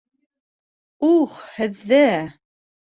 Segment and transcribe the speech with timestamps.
[1.11, 2.05] Ух, һеҙҙе!